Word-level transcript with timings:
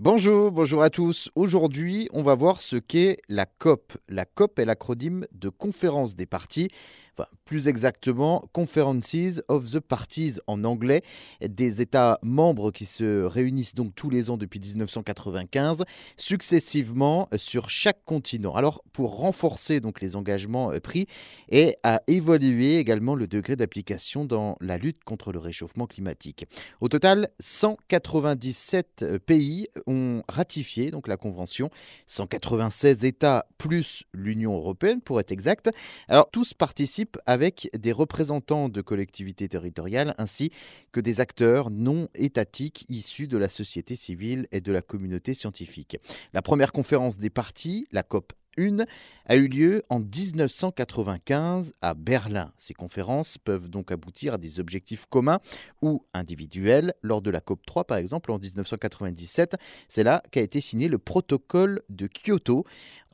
Bonjour, 0.00 0.52
bonjour 0.52 0.84
à 0.84 0.90
tous. 0.90 1.28
Aujourd'hui, 1.34 2.08
on 2.12 2.22
va 2.22 2.36
voir 2.36 2.60
ce 2.60 2.76
qu'est 2.76 3.16
la 3.28 3.46
COP. 3.46 3.98
La 4.08 4.26
COP 4.26 4.60
est 4.60 4.64
l'acronyme 4.64 5.26
de 5.32 5.48
Conférence 5.48 6.14
des 6.14 6.24
parties 6.24 6.70
plus 7.44 7.68
exactement 7.68 8.48
Conferences 8.52 9.42
of 9.48 9.70
the 9.70 9.80
Parties 9.80 10.34
en 10.46 10.64
anglais, 10.64 11.02
des 11.40 11.80
États 11.80 12.18
membres 12.22 12.70
qui 12.70 12.84
se 12.84 13.24
réunissent 13.24 13.74
donc 13.74 13.94
tous 13.94 14.10
les 14.10 14.30
ans 14.30 14.36
depuis 14.36 14.60
1995, 14.60 15.84
successivement 16.16 17.28
sur 17.36 17.70
chaque 17.70 18.04
continent. 18.04 18.54
Alors 18.54 18.82
pour 18.92 19.16
renforcer 19.16 19.80
donc 19.80 20.00
les 20.00 20.16
engagements 20.16 20.72
euh, 20.72 20.80
pris 20.80 21.06
et 21.48 21.76
à 21.82 22.02
évaluer 22.06 22.78
également 22.78 23.14
le 23.14 23.26
degré 23.26 23.56
d'application 23.56 24.24
dans 24.24 24.56
la 24.60 24.78
lutte 24.78 25.04
contre 25.04 25.32
le 25.32 25.38
réchauffement 25.38 25.86
climatique. 25.86 26.46
Au 26.80 26.88
total, 26.88 27.30
197 27.40 29.02
euh, 29.02 29.18
pays 29.18 29.68
ont 29.88 30.22
ratifié 30.28 30.90
donc 30.90 31.08
la 31.08 31.16
convention, 31.16 31.70
196 32.06 33.04
États 33.04 33.46
plus 33.58 34.04
l'Union 34.12 34.54
européenne 34.54 35.00
pour 35.00 35.18
être 35.18 35.32
exact. 35.32 35.70
Alors 36.06 36.30
tous 36.30 36.54
participent 36.54 37.18
avec 37.26 37.70
des 37.76 37.92
représentants 37.92 38.68
de 38.68 38.80
collectivités 38.80 39.48
territoriales 39.48 40.14
ainsi 40.18 40.50
que 40.92 41.00
des 41.00 41.20
acteurs 41.20 41.70
non 41.70 42.08
étatiques 42.14 42.84
issus 42.88 43.26
de 43.26 43.38
la 43.38 43.48
société 43.48 43.96
civile 43.96 44.46
et 44.52 44.60
de 44.60 44.72
la 44.72 44.82
communauté 44.82 45.34
scientifique. 45.34 45.98
La 46.32 46.42
première 46.42 46.72
conférence 46.72 47.18
des 47.18 47.30
partis, 47.30 47.86
la 47.90 48.02
COP 48.02 48.32
une 48.58 48.84
a 49.26 49.36
eu 49.36 49.46
lieu 49.46 49.82
en 49.88 50.00
1995 50.00 51.74
à 51.80 51.94
Berlin. 51.94 52.52
Ces 52.56 52.74
conférences 52.74 53.38
peuvent 53.38 53.68
donc 53.68 53.92
aboutir 53.92 54.34
à 54.34 54.38
des 54.38 54.60
objectifs 54.60 55.06
communs 55.06 55.40
ou 55.82 56.04
individuels. 56.12 56.94
Lors 57.02 57.22
de 57.22 57.30
la 57.30 57.40
COP3, 57.40 57.84
par 57.84 57.98
exemple, 57.98 58.32
en 58.32 58.38
1997, 58.38 59.56
c'est 59.88 60.02
là 60.02 60.22
qu'a 60.30 60.40
été 60.40 60.60
signé 60.60 60.88
le 60.88 60.98
protocole 60.98 61.80
de 61.88 62.06
Kyoto. 62.06 62.64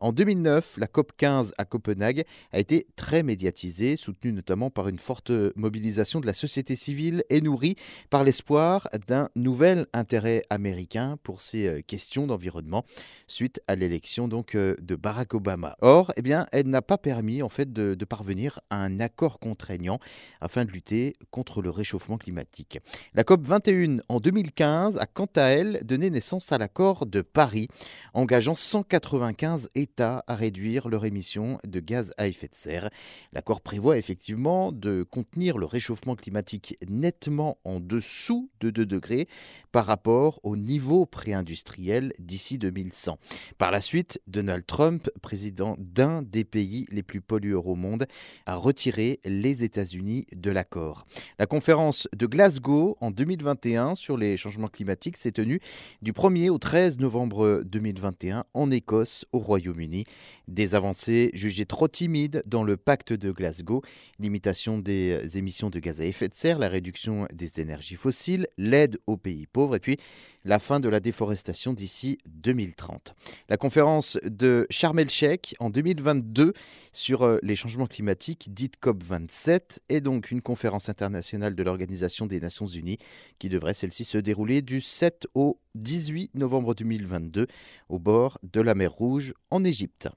En 0.00 0.12
2009, 0.12 0.76
la 0.76 0.86
COP15 0.86 1.52
à 1.56 1.64
Copenhague 1.64 2.24
a 2.52 2.58
été 2.58 2.86
très 2.94 3.22
médiatisée, 3.22 3.96
soutenue 3.96 4.32
notamment 4.32 4.70
par 4.70 4.88
une 4.88 4.98
forte 4.98 5.32
mobilisation 5.56 6.20
de 6.20 6.26
la 6.26 6.34
société 6.34 6.76
civile 6.76 7.24
et 7.30 7.40
nourrie 7.40 7.76
par 8.10 8.22
l'espoir 8.22 8.88
d'un 9.06 9.30
nouvel 9.34 9.86
intérêt 9.92 10.44
américain 10.50 11.16
pour 11.22 11.40
ces 11.40 11.66
euh, 11.66 11.80
questions 11.80 12.26
d'environnement 12.26 12.84
suite 13.26 13.62
à 13.66 13.76
l'élection 13.76 14.28
donc 14.28 14.54
euh, 14.54 14.76
de 14.80 14.94
Barack 14.94 15.33
Obama. 15.34 15.76
Or, 15.80 16.12
eh 16.16 16.22
bien, 16.22 16.46
elle 16.52 16.68
n'a 16.68 16.82
pas 16.82 16.98
permis 16.98 17.42
en 17.42 17.48
fait 17.48 17.72
de, 17.72 18.04
parvenir 18.04 18.60
à 18.70 18.76
un 18.76 19.00
accord 19.00 19.38
contraignant 19.38 19.98
afin 20.40 20.64
de 20.64 20.70
lutter 20.70 21.16
contre 21.30 21.62
le 21.62 21.70
réchauffement 21.70 22.18
climatique. 22.18 22.78
La 23.14 23.24
COP 23.24 23.42
21 23.42 23.98
en 24.08 24.20
2015 24.20 24.98
a 24.98 25.06
quant 25.06 25.28
à 25.36 25.44
elle 25.44 25.80
donné 25.84 26.10
naissance 26.10 26.52
à 26.52 26.58
l'accord 26.58 27.06
de 27.06 27.22
Paris, 27.22 27.68
engageant 28.12 28.54
195 28.54 29.70
États 29.74 30.22
à 30.26 30.34
réduire 30.34 30.88
leur 30.88 31.04
émission 31.04 31.58
de 31.64 31.80
gaz 31.80 32.12
à 32.18 32.26
effet 32.28 32.48
de 32.48 32.54
serre. 32.54 32.90
L'accord 33.32 33.60
prévoit 33.60 33.98
effectivement 33.98 34.70
de 34.70 35.02
contenir 35.02 35.58
le 35.58 35.66
réchauffement 35.66 36.14
climatique 36.14 36.78
nettement 36.88 37.58
en 37.64 37.80
dessous 37.80 38.50
de 38.60 38.70
2 38.70 38.86
degrés 38.86 39.28
par 39.72 39.86
rapport 39.86 40.40
au 40.42 40.56
niveau 40.56 41.06
pré-industriel 41.06 42.12
d'ici 42.18 42.58
2100. 42.58 43.18
Par 43.58 43.70
la 43.70 43.80
suite, 43.80 44.20
Donald 44.26 44.64
Trump 44.66 45.10
président 45.24 45.74
d'un 45.78 46.20
des 46.20 46.44
pays 46.44 46.86
les 46.90 47.02
plus 47.02 47.22
pollueurs 47.22 47.66
au 47.66 47.76
monde, 47.76 48.06
a 48.44 48.56
retiré 48.56 49.20
les 49.24 49.64
États-Unis 49.64 50.26
de 50.36 50.50
l'accord. 50.50 51.06
La 51.38 51.46
conférence 51.46 52.06
de 52.14 52.26
Glasgow 52.26 52.98
en 53.00 53.10
2021 53.10 53.94
sur 53.94 54.18
les 54.18 54.36
changements 54.36 54.68
climatiques 54.68 55.16
s'est 55.16 55.32
tenue 55.32 55.60
du 56.02 56.12
1er 56.12 56.50
au 56.50 56.58
13 56.58 56.98
novembre 56.98 57.62
2021 57.64 58.44
en 58.52 58.70
Écosse, 58.70 59.24
au 59.32 59.38
Royaume-Uni. 59.38 60.04
Des 60.46 60.74
avancées 60.74 61.30
jugées 61.32 61.64
trop 61.64 61.88
timides 61.88 62.42
dans 62.44 62.62
le 62.62 62.76
pacte 62.76 63.14
de 63.14 63.32
Glasgow, 63.32 63.80
limitation 64.18 64.78
des 64.78 65.38
émissions 65.38 65.70
de 65.70 65.78
gaz 65.78 66.02
à 66.02 66.04
effet 66.04 66.28
de 66.28 66.34
serre, 66.34 66.58
la 66.58 66.68
réduction 66.68 67.26
des 67.32 67.62
énergies 67.62 67.96
fossiles, 67.96 68.46
l'aide 68.58 68.98
aux 69.06 69.16
pays 69.16 69.46
pauvres 69.46 69.76
et 69.76 69.80
puis 69.80 69.96
la 70.44 70.58
fin 70.58 70.80
de 70.80 70.88
la 70.88 71.00
déforestation 71.00 71.72
d'ici 71.72 72.18
2030. 72.26 73.14
La 73.48 73.56
conférence 73.56 74.18
de 74.24 74.66
Sharm 74.70 74.98
el-Sheikh 74.98 75.54
en 75.58 75.70
2022 75.70 76.52
sur 76.92 77.22
euh, 77.22 77.38
les 77.42 77.56
changements 77.56 77.86
climatiques, 77.86 78.52
dite 78.52 78.74
COP27, 78.82 79.78
est 79.88 80.00
donc 80.00 80.30
une 80.30 80.42
conférence 80.42 80.88
internationale 80.88 81.54
de 81.54 81.62
l'Organisation 81.62 82.26
des 82.26 82.40
Nations 82.40 82.66
Unies 82.66 82.98
qui 83.38 83.48
devrait 83.48 83.74
celle-ci 83.74 84.04
se 84.04 84.18
dérouler 84.18 84.62
du 84.62 84.80
7 84.80 85.26
au 85.34 85.58
18 85.74 86.34
novembre 86.34 86.74
2022 86.74 87.46
au 87.88 87.98
bord 87.98 88.38
de 88.42 88.60
la 88.60 88.74
mer 88.74 88.92
Rouge 88.92 89.34
en 89.50 89.64
Égypte. 89.64 90.08